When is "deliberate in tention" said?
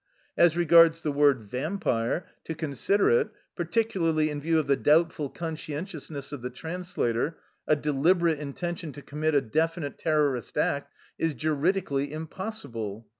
7.75-8.91